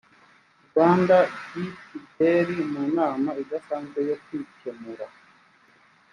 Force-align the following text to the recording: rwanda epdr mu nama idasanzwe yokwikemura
rwanda 0.67 1.17
epdr 1.63 2.47
mu 2.71 2.81
nama 2.97 3.29
idasanzwe 3.43 3.99
yokwikemura 4.09 5.07